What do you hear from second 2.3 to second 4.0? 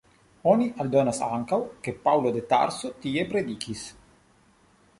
de Tarso tie predikis.